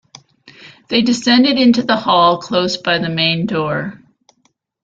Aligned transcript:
They 0.89 1.03
descended 1.03 1.59
into 1.59 1.83
the 1.83 1.95
hall 1.95 2.39
close 2.41 2.75
by 2.75 2.97
the 2.97 3.07
main 3.07 3.45
door. 3.45 4.01